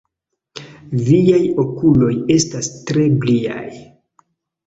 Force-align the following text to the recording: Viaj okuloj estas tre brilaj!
Viaj 1.09 1.41
okuloj 1.63 2.09
estas 2.37 2.69
tre 2.89 3.05
brilaj! 3.25 3.69